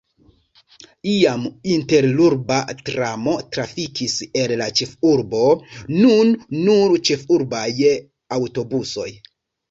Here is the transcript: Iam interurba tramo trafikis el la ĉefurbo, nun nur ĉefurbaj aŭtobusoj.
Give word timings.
Iam 1.09 1.41
interurba 1.73 2.55
tramo 2.87 3.35
trafikis 3.55 4.15
el 4.43 4.53
la 4.61 4.69
ĉefurbo, 4.79 5.41
nun 5.99 6.31
nur 6.61 6.95
ĉefurbaj 7.11 7.67
aŭtobusoj. 8.39 9.07